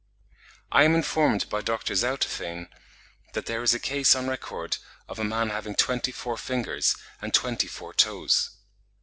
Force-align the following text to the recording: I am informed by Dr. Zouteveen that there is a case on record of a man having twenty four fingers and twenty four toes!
I 0.71 0.83
am 0.83 0.95
informed 0.95 1.47
by 1.47 1.61
Dr. 1.61 1.93
Zouteveen 1.93 2.69
that 3.33 3.45
there 3.45 3.61
is 3.61 3.75
a 3.75 3.79
case 3.79 4.15
on 4.15 4.27
record 4.27 4.77
of 5.07 5.19
a 5.19 5.23
man 5.23 5.51
having 5.51 5.75
twenty 5.75 6.11
four 6.11 6.37
fingers 6.37 6.95
and 7.21 7.35
twenty 7.35 7.67
four 7.67 7.93
toes! 7.93 8.49